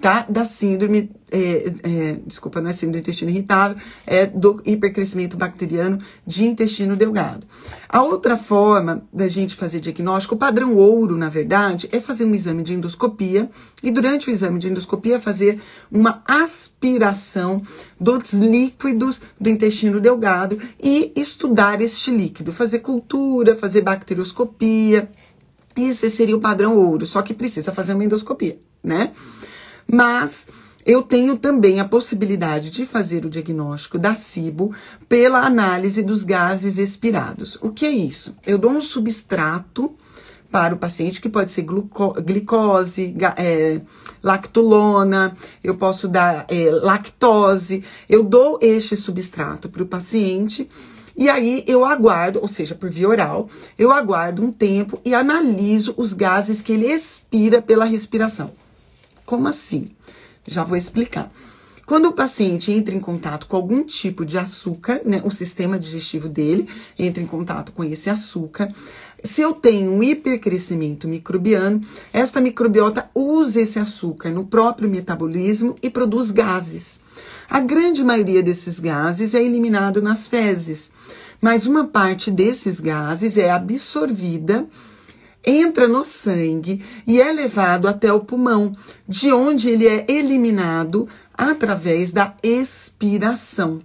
tá? 0.00 0.26
Da 0.28 0.44
síndrome 0.44 1.10
é, 1.30 1.72
é, 1.82 2.20
desculpa, 2.26 2.60
não 2.60 2.70
é 2.70 2.72
síndrome 2.72 2.92
do 2.92 2.98
intestino 3.00 3.30
irritável, 3.30 3.76
é 4.06 4.26
do 4.26 4.62
hipercrescimento 4.64 5.36
bacteriano 5.36 5.98
de 6.26 6.44
intestino 6.44 6.96
delgado. 6.96 7.46
A 7.88 8.02
outra 8.02 8.36
forma 8.36 9.02
da 9.12 9.28
gente 9.28 9.54
fazer 9.54 9.80
diagnóstico, 9.80 10.34
o 10.34 10.38
padrão 10.38 10.76
ouro, 10.76 11.16
na 11.16 11.28
verdade, 11.28 11.88
é 11.92 12.00
fazer 12.00 12.24
um 12.24 12.34
exame 12.34 12.62
de 12.62 12.74
endoscopia 12.74 13.50
e 13.82 13.90
durante 13.90 14.28
o 14.28 14.32
exame 14.32 14.58
de 14.58 14.68
endoscopia 14.68 15.20
fazer 15.20 15.60
uma 15.90 16.22
aspiração 16.26 17.62
dos 18.00 18.32
líquidos 18.32 19.20
do 19.38 19.48
intestino 19.48 20.00
delgado 20.00 20.58
e 20.82 21.12
estudar 21.14 21.80
este 21.80 22.10
líquido, 22.10 22.52
fazer 22.52 22.80
cultura, 22.80 23.56
fazer 23.56 23.82
bacterioscopia. 23.82 25.10
Esse 25.76 26.10
seria 26.10 26.36
o 26.36 26.40
padrão 26.40 26.76
ouro, 26.76 27.06
só 27.06 27.22
que 27.22 27.32
precisa 27.32 27.70
fazer 27.72 27.94
uma 27.94 28.04
endoscopia, 28.04 28.58
né? 28.82 29.12
Mas 29.90 30.46
eu 30.84 31.02
tenho 31.02 31.36
também 31.36 31.80
a 31.80 31.84
possibilidade 31.84 32.70
de 32.70 32.86
fazer 32.86 33.26
o 33.26 33.30
diagnóstico 33.30 33.98
da 33.98 34.14
SIBO 34.14 34.74
pela 35.08 35.40
análise 35.40 36.02
dos 36.02 36.24
gases 36.24 36.78
expirados. 36.78 37.58
O 37.60 37.70
que 37.70 37.84
é 37.84 37.90
isso? 37.90 38.34
Eu 38.46 38.58
dou 38.58 38.70
um 38.70 38.82
substrato 38.82 39.94
para 40.50 40.74
o 40.74 40.78
paciente, 40.78 41.20
que 41.20 41.28
pode 41.28 41.50
ser 41.50 41.66
glicose, 42.24 43.14
é, 43.36 43.80
lactulona, 44.22 45.36
eu 45.62 45.74
posso 45.74 46.08
dar 46.08 46.46
é, 46.48 46.70
lactose. 46.70 47.84
Eu 48.08 48.22
dou 48.22 48.58
este 48.62 48.96
substrato 48.96 49.68
para 49.68 49.82
o 49.82 49.86
paciente 49.86 50.68
e 51.14 51.28
aí 51.28 51.64
eu 51.66 51.84
aguardo, 51.84 52.40
ou 52.40 52.48
seja, 52.48 52.74
por 52.74 52.88
via 52.88 53.08
oral, 53.08 53.48
eu 53.78 53.92
aguardo 53.92 54.42
um 54.42 54.52
tempo 54.52 55.00
e 55.04 55.14
analiso 55.14 55.92
os 55.96 56.12
gases 56.12 56.62
que 56.62 56.72
ele 56.72 56.86
expira 56.86 57.60
pela 57.60 57.84
respiração. 57.84 58.52
Como 59.28 59.46
assim? 59.46 59.90
Já 60.46 60.64
vou 60.64 60.74
explicar. 60.74 61.30
Quando 61.84 62.06
o 62.06 62.14
paciente 62.14 62.72
entra 62.72 62.94
em 62.94 62.98
contato 62.98 63.46
com 63.46 63.56
algum 63.56 63.84
tipo 63.84 64.24
de 64.24 64.38
açúcar, 64.38 65.02
né, 65.04 65.20
o 65.22 65.30
sistema 65.30 65.78
digestivo 65.78 66.30
dele 66.30 66.66
entra 66.98 67.22
em 67.22 67.26
contato 67.26 67.72
com 67.72 67.84
esse 67.84 68.08
açúcar. 68.08 68.72
Se 69.22 69.42
eu 69.42 69.52
tenho 69.52 69.90
um 69.90 70.02
hipercrescimento 70.02 71.06
microbiano, 71.06 71.82
esta 72.10 72.40
microbiota 72.40 73.10
usa 73.14 73.60
esse 73.60 73.78
açúcar 73.78 74.30
no 74.30 74.46
próprio 74.46 74.88
metabolismo 74.88 75.76
e 75.82 75.90
produz 75.90 76.30
gases. 76.30 76.98
A 77.50 77.60
grande 77.60 78.02
maioria 78.02 78.42
desses 78.42 78.80
gases 78.80 79.34
é 79.34 79.44
eliminado 79.44 80.00
nas 80.00 80.26
fezes, 80.26 80.90
mas 81.38 81.66
uma 81.66 81.86
parte 81.86 82.30
desses 82.30 82.80
gases 82.80 83.36
é 83.36 83.50
absorvida 83.50 84.66
entra 85.48 85.88
no 85.88 86.04
sangue 86.04 86.84
e 87.06 87.20
é 87.20 87.32
levado 87.32 87.88
até 87.88 88.12
o 88.12 88.20
pulmão, 88.20 88.76
de 89.08 89.32
onde 89.32 89.70
ele 89.70 89.88
é 89.88 90.04
eliminado 90.08 91.08
através 91.32 92.12
da 92.12 92.34
expiração. 92.42 93.80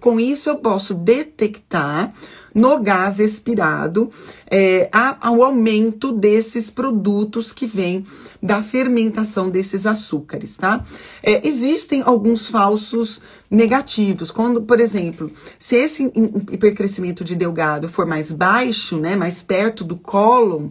Com 0.00 0.20
isso, 0.20 0.50
eu 0.50 0.56
posso 0.56 0.92
detectar 0.92 2.12
no 2.54 2.78
gás 2.78 3.18
expirado 3.18 4.08
é, 4.48 4.88
ao 4.92 5.42
aumento 5.42 6.12
desses 6.12 6.70
produtos 6.70 7.52
que 7.52 7.66
vêm 7.66 8.06
da 8.40 8.62
fermentação 8.62 9.50
desses 9.50 9.86
açúcares, 9.86 10.56
tá? 10.56 10.84
É, 11.22 11.46
existem 11.46 12.02
alguns 12.02 12.46
falsos 12.46 13.20
negativos, 13.50 14.30
quando, 14.30 14.62
por 14.62 14.80
exemplo, 14.80 15.30
se 15.58 15.76
esse 15.76 16.12
hipercrescimento 16.50 17.24
de 17.24 17.34
delgado 17.34 17.88
for 17.88 18.06
mais 18.06 18.30
baixo, 18.32 18.98
né, 18.98 19.16
mais 19.16 19.42
perto 19.42 19.84
do 19.84 19.96
cólon, 19.96 20.68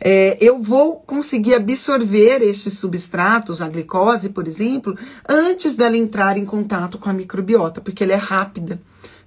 é, 0.00 0.36
eu 0.40 0.60
vou 0.60 0.96
conseguir 0.96 1.54
absorver 1.54 2.42
estes 2.42 2.78
substratos, 2.78 3.62
a 3.62 3.68
glicose, 3.68 4.30
por 4.30 4.48
exemplo, 4.48 4.96
antes 5.28 5.76
dela 5.76 5.96
entrar 5.96 6.36
em 6.36 6.44
contato 6.44 6.98
com 6.98 7.08
a 7.08 7.12
microbiota, 7.12 7.80
porque 7.80 8.02
ela 8.02 8.14
é 8.14 8.16
rápida 8.16 8.80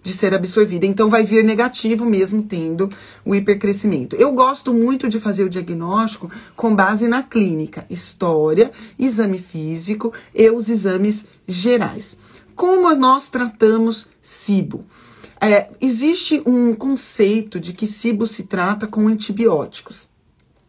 de 0.05 0.13
ser 0.13 0.35
absorvida. 0.35 0.85
Então, 0.85 1.09
vai 1.09 1.25
vir 1.25 1.43
negativo 1.43 2.05
mesmo 2.05 2.43
tendo 2.43 2.87
o 3.25 3.33
hipercrescimento. 3.33 4.15
Eu 4.15 4.31
gosto 4.33 4.71
muito 4.71 5.09
de 5.09 5.19
fazer 5.19 5.43
o 5.43 5.49
diagnóstico 5.49 6.29
com 6.55 6.75
base 6.75 7.07
na 7.07 7.23
clínica, 7.23 7.85
história, 7.89 8.71
exame 8.99 9.39
físico 9.39 10.13
e 10.33 10.47
os 10.51 10.69
exames 10.69 11.25
gerais. 11.47 12.15
Como 12.55 12.93
nós 12.93 13.29
tratamos 13.29 14.05
SIBO? 14.21 14.85
É, 15.41 15.69
existe 15.81 16.41
um 16.45 16.75
conceito 16.75 17.59
de 17.59 17.73
que 17.73 17.87
SIBO 17.87 18.27
se 18.27 18.43
trata 18.43 18.85
com 18.85 19.07
antibióticos. 19.07 20.07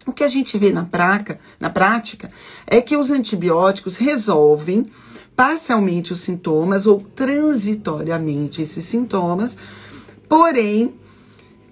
O 0.06 0.12
que 0.12 0.24
a 0.24 0.28
gente 0.28 0.56
vê 0.56 0.72
na, 0.72 0.84
praca, 0.84 1.38
na 1.60 1.68
prática 1.68 2.30
é 2.66 2.80
que 2.80 2.96
os 2.96 3.10
antibióticos 3.10 3.96
resolvem 3.96 4.86
parcialmente 5.36 6.12
os 6.12 6.20
sintomas 6.20 6.86
ou 6.86 7.00
transitoriamente 7.14 8.62
esses 8.62 8.84
sintomas, 8.86 9.56
porém, 10.28 10.94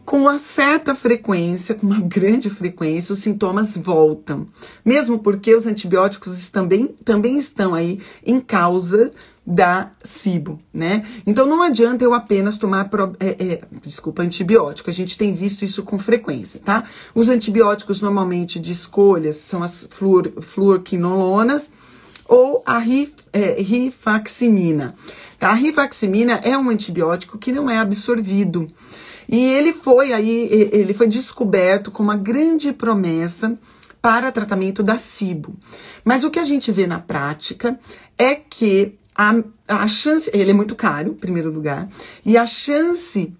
com 0.05 0.19
uma 0.19 0.39
certa 0.39 0.95
frequência, 0.95 1.75
com 1.75 1.87
uma 1.87 2.01
grande 2.01 2.51
frequência, 2.51 3.15
os 3.15 3.21
sintomas 3.21 3.77
voltam. 3.77 4.47
Mesmo 4.85 5.19
porque 5.19 5.55
os 5.55 5.67
antibióticos 5.67 6.51
também, 6.51 6.89
também 7.03 7.39
estão 7.39 7.75
aí 7.75 8.01
em 8.25 8.39
causa 8.39 9.13
da 9.47 9.91
SIBO, 10.03 10.59
né? 10.73 11.05
Então 11.27 11.47
não 11.47 11.63
adianta 11.63 12.03
eu 12.03 12.15
apenas 12.15 12.57
tomar, 12.57 12.89
é, 13.21 13.53
é, 13.53 13.61
desculpa, 13.83 14.23
antibiótico. 14.23 14.89
A 14.89 14.93
gente 14.93 15.19
tem 15.19 15.35
visto 15.35 15.65
isso 15.65 15.83
com 15.83 15.99
frequência, 15.99 16.61
tá? 16.65 16.85
Os 17.15 17.29
antibióticos 17.29 18.01
normalmente 18.01 18.59
de 18.59 18.73
escolhas 18.73 19.37
são 19.37 19.63
as 19.63 19.87
fluor, 19.91 20.33
fluorquinolonas, 20.41 21.71
ou 22.29 22.63
a 22.67 22.83
é, 23.33 23.63
rifaximina. 23.63 24.95
Tá? 25.39 25.51
A 25.51 25.55
rifaximina 25.55 26.41
é 26.43 26.57
um 26.57 26.71
antibiótico 26.71 27.39
que 27.39 27.53
não 27.53 27.69
é 27.69 27.79
absorvido. 27.79 28.71
E 29.29 29.43
ele 29.53 29.73
foi 29.73 30.13
aí, 30.13 30.49
ele 30.73 30.93
foi 30.93 31.07
descoberto 31.07 31.91
com 31.91 32.03
uma 32.03 32.17
grande 32.17 32.73
promessa 32.73 33.59
para 34.03 34.31
tratamento 34.31 34.83
da 34.83 34.99
SIBO. 34.99 35.55
Mas 36.05 36.25
o 36.25 36.31
que 36.31 36.39
a 36.39 36.45
gente 36.45 36.71
vê 36.71 36.87
na 36.87 36.99
prática 36.99 37.79
é 38.19 38.35
que 38.35 38.99
a, 39.15 39.33
a 39.67 39.89
chance, 39.89 40.31
ele 40.35 40.51
é 40.51 40.55
muito 40.55 40.77
caro, 40.77 41.11
em 41.11 41.15
primeiro 41.15 41.51
lugar, 41.51 41.89
e 42.25 42.37
a 42.37 42.47
chance 42.47 43.33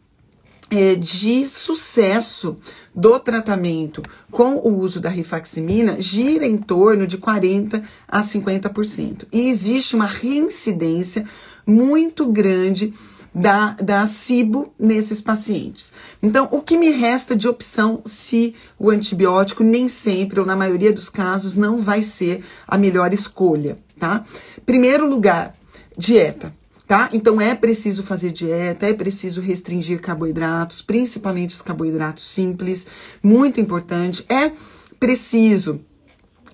de 0.99 1.47
sucesso 1.47 2.57
do 2.95 3.19
tratamento 3.19 4.03
com 4.31 4.57
o 4.57 4.79
uso 4.79 5.01
da 5.01 5.09
rifaximina 5.09 6.01
gira 6.01 6.47
em 6.47 6.57
torno 6.57 7.07
de 7.07 7.19
40 7.19 7.83
a 8.09 8.23
50%. 8.23 9.27
E 9.33 9.49
existe 9.49 9.95
uma 9.95 10.07
reincidência 10.07 11.25
muito 11.67 12.31
grande 12.31 12.93
da, 13.35 13.73
da 13.73 14.07
SIBO 14.07 14.73
nesses 14.79 15.21
pacientes. 15.21 15.93
Então, 16.23 16.49
o 16.53 16.61
que 16.61 16.77
me 16.77 16.91
resta 16.91 17.35
de 17.35 17.49
opção 17.49 18.01
se 18.05 18.55
o 18.79 18.91
antibiótico 18.91 19.65
nem 19.65 19.89
sempre, 19.89 20.39
ou 20.39 20.47
na 20.47 20.55
maioria 20.55 20.93
dos 20.93 21.09
casos, 21.09 21.57
não 21.57 21.81
vai 21.81 22.03
ser 22.03 22.45
a 22.67 22.79
melhor 22.79 23.13
escolha, 23.13 23.77
tá? 23.99 24.25
Primeiro 24.65 25.09
lugar, 25.09 25.53
dieta. 25.99 26.55
Tá? 26.87 27.09
Então 27.13 27.41
é 27.41 27.55
preciso 27.55 28.03
fazer 28.03 28.31
dieta, 28.31 28.87
é 28.87 28.93
preciso 28.93 29.41
restringir 29.41 30.01
carboidratos, 30.03 30.83
principalmente 30.83 31.55
os 31.55 31.63
carboidratos 31.63 32.25
simples, 32.25 32.87
muito 33.23 33.59
importante. 33.59 34.25
É 34.29 34.53
preciso 35.01 35.81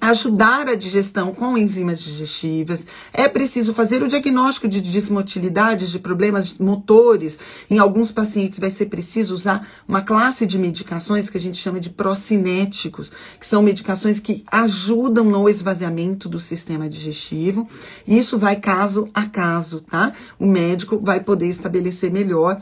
ajudar 0.00 0.68
a 0.68 0.74
digestão 0.74 1.34
com 1.34 1.58
enzimas 1.58 2.00
digestivas. 2.00 2.86
É 3.12 3.28
preciso 3.28 3.74
fazer 3.74 4.02
o 4.02 4.08
diagnóstico 4.08 4.66
de 4.66 4.80
desmotilidades, 4.80 5.90
de 5.90 5.98
problemas 5.98 6.56
motores. 6.58 7.38
Em 7.68 7.78
alguns 7.78 8.10
pacientes 8.10 8.58
vai 8.58 8.70
ser 8.70 8.86
preciso 8.86 9.34
usar 9.34 9.66
uma 9.86 10.00
classe 10.00 10.46
de 10.46 10.58
medicações 10.58 11.28
que 11.28 11.36
a 11.36 11.40
gente 11.40 11.58
chama 11.58 11.78
de 11.78 11.90
procinéticos, 11.90 13.12
que 13.38 13.46
são 13.46 13.62
medicações 13.62 14.18
que 14.18 14.44
ajudam 14.50 15.24
no 15.24 15.48
esvaziamento 15.48 16.28
do 16.28 16.40
sistema 16.40 16.88
digestivo. 16.88 17.68
Isso 18.06 18.38
vai 18.38 18.56
caso 18.56 19.08
a 19.12 19.26
caso, 19.26 19.80
tá? 19.80 20.12
O 20.38 20.46
médico 20.46 20.98
vai 21.02 21.20
poder 21.20 21.46
estabelecer 21.46 22.10
melhor 22.10 22.60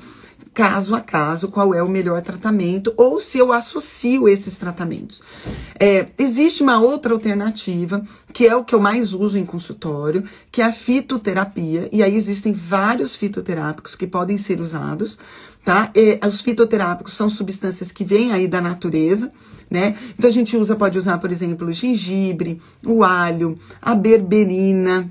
caso 0.58 0.96
a 0.96 1.00
caso 1.00 1.46
qual 1.46 1.72
é 1.72 1.80
o 1.80 1.88
melhor 1.88 2.20
tratamento 2.20 2.92
ou 2.96 3.20
se 3.20 3.38
eu 3.38 3.52
associo 3.52 4.28
esses 4.28 4.58
tratamentos. 4.58 5.22
É, 5.78 6.08
existe 6.18 6.64
uma 6.64 6.80
outra 6.80 7.12
alternativa, 7.12 8.02
que 8.32 8.44
é 8.44 8.56
o 8.56 8.64
que 8.64 8.74
eu 8.74 8.80
mais 8.80 9.14
uso 9.14 9.38
em 9.38 9.46
consultório, 9.46 10.24
que 10.50 10.60
é 10.60 10.64
a 10.64 10.72
fitoterapia, 10.72 11.88
e 11.92 12.02
aí 12.02 12.16
existem 12.16 12.52
vários 12.52 13.14
fitoterápicos 13.14 13.94
que 13.94 14.04
podem 14.04 14.36
ser 14.36 14.60
usados, 14.60 15.16
tá? 15.64 15.92
E 15.94 16.18
os 16.26 16.40
fitoterápicos 16.40 17.12
são 17.12 17.30
substâncias 17.30 17.92
que 17.92 18.04
vêm 18.04 18.32
aí 18.32 18.48
da 18.48 18.60
natureza, 18.60 19.30
né? 19.70 19.94
Então 20.18 20.28
a 20.28 20.32
gente 20.32 20.56
usa, 20.56 20.74
pode 20.74 20.98
usar, 20.98 21.18
por 21.18 21.30
exemplo, 21.30 21.68
o 21.68 21.72
gengibre, 21.72 22.60
o 22.84 23.04
alho, 23.04 23.56
a 23.80 23.94
berberina, 23.94 25.08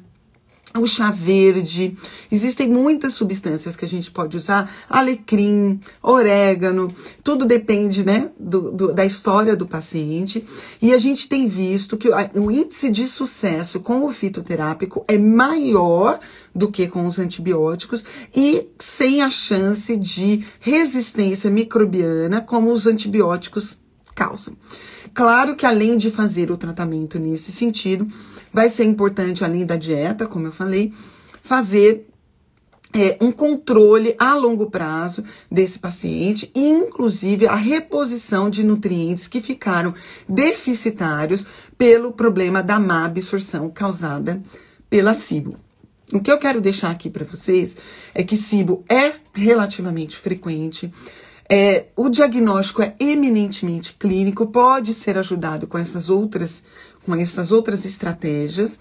o 0.80 0.88
chá 0.88 1.12
verde. 1.12 1.96
Existem 2.32 2.70
muitas 2.70 3.14
substâncias 3.14 3.76
que 3.76 3.86
a 3.86 3.88
gente 3.88 4.12
pode 4.12 4.38
usar, 4.38 4.72
alecrim, 4.90 5.80
orégano, 6.02 6.94
tudo 7.24 7.46
depende, 7.46 8.06
né, 8.06 8.30
do, 8.40 8.72
do, 8.72 8.94
da 8.94 9.06
história 9.06 9.56
do 9.56 9.68
paciente. 9.68 10.46
E 10.82 10.94
a 10.94 10.98
gente 10.98 11.28
tem 11.28 11.48
visto 11.48 11.98
que 11.98 12.10
o 12.10 12.52
índice 12.52 12.90
de 12.90 13.06
sucesso 13.06 13.80
com 13.80 14.06
o 14.06 14.12
fitoterápico 14.12 15.04
é 15.08 15.18
maior 15.18 16.20
do 16.54 16.72
que 16.72 16.88
com 16.88 17.06
os 17.06 17.20
antibióticos 17.20 18.04
e 18.36 18.68
sem 18.80 19.22
a 19.22 19.30
chance 19.30 19.96
de 19.96 20.44
resistência 20.60 21.50
microbiana 21.50 22.42
como 22.42 22.72
os 22.72 22.88
antibióticos 22.88 23.80
causam. 24.16 24.56
Claro 25.14 25.56
que 25.56 25.66
além 25.66 25.98
de 25.98 26.12
fazer 26.12 26.52
o 26.52 26.58
tratamento 26.58 27.20
nesse 27.20 27.52
sentido, 27.52 28.08
vai 28.52 28.70
ser 28.70 28.84
importante, 28.84 29.44
além 29.44 29.66
da 29.66 29.76
dieta, 29.76 30.26
como 30.26 30.48
eu 30.48 30.52
falei, 30.52 30.94
fazer 31.42 32.08
é, 32.94 33.18
um 33.22 33.32
controle 33.32 34.16
a 34.18 34.34
longo 34.34 34.70
prazo 34.70 35.24
desse 35.52 35.78
paciente, 35.78 36.52
inclusive 36.56 37.46
a 37.46 37.56
reposição 37.56 38.50
de 38.50 38.64
nutrientes 38.64 39.28
que 39.28 39.42
ficaram 39.42 39.94
deficitários 40.28 41.46
pelo 41.78 42.12
problema 42.12 42.64
da 42.64 42.80
má 42.80 43.06
absorção 43.06 43.70
causada 43.70 44.42
pela 44.90 45.14
SIBO. 45.14 45.56
O 46.14 46.22
que 46.22 46.32
eu 46.32 46.38
quero 46.38 46.62
deixar 46.62 46.90
aqui 46.90 47.10
para 47.10 47.26
vocês 47.26 47.76
é 48.14 48.24
que 48.24 48.38
SIBO 48.38 48.84
é 48.90 49.14
relativamente 49.34 50.16
frequente, 50.16 50.92
é, 51.50 51.88
o 51.96 52.10
diagnóstico 52.10 52.82
é 52.82 52.96
eminentemente 53.00 53.96
clínico, 53.98 54.48
pode 54.48 54.94
ser 54.94 55.18
ajudado 55.18 55.68
com 55.68 55.78
essas 55.78 56.10
outras, 56.10 56.64
com 57.06 57.16
essas 57.16 57.52
outras 57.52 57.86
estratégias. 57.86 58.80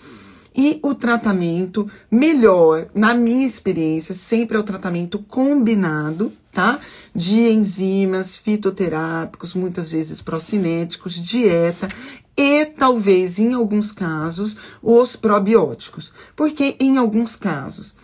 E 0.59 0.81
o 0.83 0.95
tratamento 0.95 1.89
melhor, 2.11 2.89
na 2.95 3.13
minha 3.13 3.47
experiência, 3.47 4.15
sempre 4.15 4.57
é 4.57 4.61
o 4.61 4.65
tratamento 4.65 5.19
combinado, 5.19 6.33
tá? 6.51 6.81
De 7.15 7.51
enzimas, 7.51 8.39
fitoterápicos, 8.39 9.53
muitas 9.53 9.91
vezes 9.91 10.23
procinéticos, 10.23 11.15
dieta 11.15 11.89
e 12.35 12.65
talvez, 12.65 13.39
em 13.39 13.53
alguns 13.53 13.93
casos, 13.93 14.57
os 14.83 15.15
probióticos. 15.15 16.13
Porque 16.35 16.75
em 16.81 16.97
alguns 16.97 17.37
casos, 17.37 17.95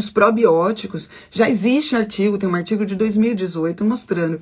os 0.00 0.10
probióticos, 0.10 1.08
já 1.30 1.48
existe 1.48 1.94
artigo, 1.94 2.36
tem 2.36 2.48
um 2.48 2.54
artigo 2.54 2.84
de 2.84 2.96
2018 2.96 3.84
mostrando 3.84 4.40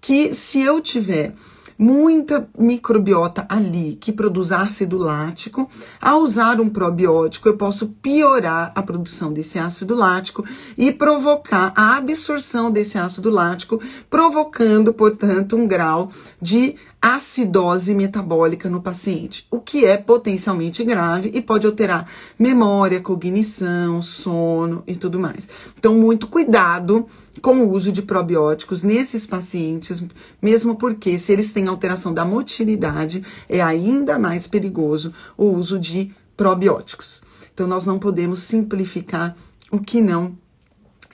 que 0.00 0.32
se 0.34 0.60
eu 0.62 0.80
tiver 0.80 1.34
muita 1.80 2.46
microbiota 2.58 3.46
ali 3.48 3.96
que 3.98 4.12
produz 4.12 4.52
ácido 4.52 4.98
lático. 4.98 5.66
Ao 5.98 6.20
usar 6.20 6.60
um 6.60 6.68
probiótico, 6.68 7.48
eu 7.48 7.56
posso 7.56 7.88
piorar 8.02 8.70
a 8.74 8.82
produção 8.82 9.32
desse 9.32 9.58
ácido 9.58 9.94
lático 9.94 10.44
e 10.76 10.92
provocar 10.92 11.72
a 11.74 11.96
absorção 11.96 12.70
desse 12.70 12.98
ácido 12.98 13.30
lático, 13.30 13.80
provocando, 14.10 14.92
portanto, 14.92 15.56
um 15.56 15.66
grau 15.66 16.10
de 16.40 16.76
acidose 17.00 17.94
metabólica 17.94 18.68
no 18.68 18.82
paciente, 18.82 19.46
o 19.50 19.58
que 19.58 19.86
é 19.86 19.96
potencialmente 19.96 20.84
grave 20.84 21.30
e 21.32 21.40
pode 21.40 21.66
alterar 21.66 22.06
memória, 22.38 23.00
cognição, 23.00 24.02
sono 24.02 24.82
e 24.86 24.94
tudo 24.94 25.18
mais. 25.18 25.48
Então, 25.78 25.94
muito 25.94 26.26
cuidado 26.26 27.06
com 27.40 27.64
o 27.64 27.70
uso 27.72 27.90
de 27.90 28.02
probióticos 28.02 28.82
nesses 28.82 29.26
pacientes, 29.26 30.02
mesmo 30.42 30.76
porque 30.76 31.18
se 31.18 31.32
eles 31.32 31.52
têm 31.52 31.68
alteração 31.68 32.12
da 32.12 32.24
motilidade, 32.24 33.24
é 33.48 33.62
ainda 33.62 34.18
mais 34.18 34.46
perigoso 34.46 35.14
o 35.38 35.46
uso 35.46 35.78
de 35.78 36.14
probióticos. 36.36 37.22
Então, 37.54 37.66
nós 37.66 37.86
não 37.86 37.98
podemos 37.98 38.40
simplificar 38.40 39.34
o 39.70 39.80
que 39.80 40.02
não 40.02 40.36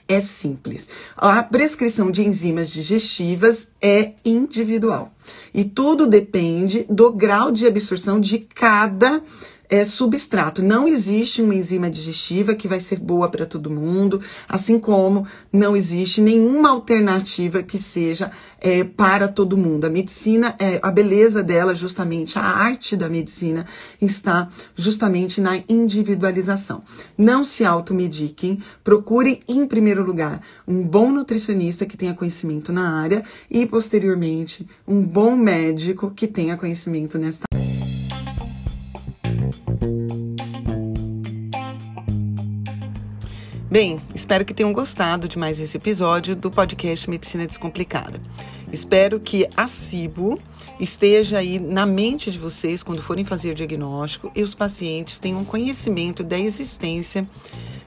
é 0.07 0.21
simples. 0.21 0.87
A 1.15 1.43
prescrição 1.43 2.09
de 2.09 2.25
enzimas 2.25 2.69
digestivas 2.69 3.67
é 3.81 4.13
individual 4.23 5.11
e 5.53 5.63
tudo 5.65 6.07
depende 6.07 6.85
do 6.89 7.11
grau 7.11 7.51
de 7.51 7.65
absorção 7.65 8.19
de 8.19 8.39
cada 8.39 9.21
é, 9.69 9.83
substrato. 9.83 10.61
Não 10.61 10.87
existe 10.87 11.41
uma 11.41 11.55
enzima 11.55 11.89
digestiva 11.89 12.55
que 12.55 12.67
vai 12.67 12.79
ser 12.79 12.99
boa 12.99 13.29
para 13.29 13.45
todo 13.45 13.69
mundo, 13.69 14.21
assim 14.47 14.79
como 14.79 15.25
não 15.51 15.75
existe 15.75 16.21
nenhuma 16.21 16.69
alternativa 16.69 17.61
que 17.63 17.77
seja 17.77 18.31
é, 18.59 18.83
para 18.83 19.27
todo 19.27 19.57
mundo. 19.57 19.85
A 19.85 19.89
medicina, 19.89 20.55
é, 20.59 20.79
a 20.81 20.91
beleza 20.91 21.43
dela, 21.43 21.73
justamente, 21.75 22.37
a 22.37 22.43
arte 22.43 22.95
da 22.95 23.09
medicina 23.09 23.65
está 24.01 24.49
justamente 24.75 25.41
na 25.41 25.61
individualização. 25.69 26.83
Não 27.17 27.43
se 27.43 27.65
automediquem, 27.65 28.61
procurem, 28.83 29.41
em 29.47 29.65
primeiro 29.67 30.03
lugar, 30.03 30.41
um 30.67 30.83
bom 30.83 31.11
nutricionista 31.11 31.85
que 31.85 31.97
tenha 31.97 32.13
conhecimento 32.13 32.71
na 32.71 33.01
área 33.01 33.23
e, 33.49 33.65
posteriormente, 33.65 34.67
um 34.87 35.01
bom 35.01 35.35
médico 35.35 36.11
que 36.11 36.27
tenha 36.27 36.57
conhecimento 36.57 37.17
nesta 37.17 37.47
Bem, 43.77 44.01
espero 44.15 44.43
que 44.43 44.55
tenham 44.55 44.73
gostado 44.73 45.27
de 45.27 45.37
mais 45.37 45.59
esse 45.59 45.77
episódio 45.77 46.35
do 46.35 46.49
podcast 46.49 47.07
Medicina 47.07 47.45
Descomplicada. 47.45 48.19
Espero 48.73 49.19
que 49.19 49.47
a 49.55 49.67
CIBO 49.67 50.39
esteja 50.79 51.37
aí 51.37 51.59
na 51.59 51.85
mente 51.85 52.31
de 52.31 52.39
vocês 52.39 52.81
quando 52.81 53.03
forem 53.03 53.23
fazer 53.23 53.51
o 53.51 53.53
diagnóstico 53.53 54.31
e 54.35 54.41
os 54.41 54.55
pacientes 54.55 55.19
tenham 55.19 55.45
conhecimento 55.45 56.23
da 56.23 56.39
existência 56.39 57.29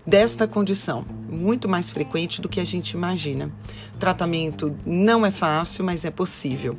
desta 0.06 0.46
condição, 0.46 1.04
muito 1.28 1.68
mais 1.68 1.90
frequente 1.90 2.40
do 2.40 2.48
que 2.48 2.60
a 2.60 2.64
gente 2.64 2.92
imagina. 2.92 3.50
Tratamento 3.98 4.76
não 4.86 5.26
é 5.26 5.32
fácil, 5.32 5.84
mas 5.84 6.04
é 6.04 6.10
possível. 6.12 6.78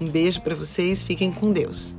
Um 0.00 0.08
beijo 0.08 0.40
para 0.40 0.54
vocês, 0.54 1.02
fiquem 1.02 1.30
com 1.30 1.52
Deus. 1.52 1.94